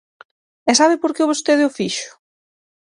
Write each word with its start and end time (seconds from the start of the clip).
¿E 0.69 0.73
sabe 0.79 0.95
por 0.99 1.11
que 1.15 1.29
vostede 1.29 1.63
o 1.69 1.75
fixo? 1.77 2.11